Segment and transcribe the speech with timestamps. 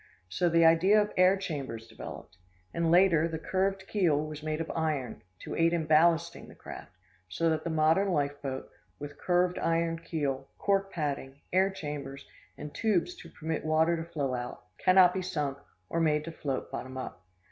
[0.29, 2.35] So the idea of air chambers developed:
[2.73, 6.93] and later the curved keel was made of iron, to aid in ballasting the craft:
[7.29, 8.67] so that the modern life boat,
[8.97, 12.25] with curved iron keel, cork padding, air chambers,
[12.57, 16.71] and tubes to permit water to flow out, cannot be sunk, or made to float
[16.71, 17.23] bottom up.